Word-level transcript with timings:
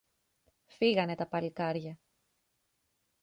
φύγανε 0.65 1.15
τα 1.15 1.27
παλικάρια 1.27 1.99